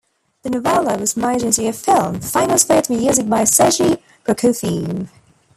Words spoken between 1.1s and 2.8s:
made into a film, famous for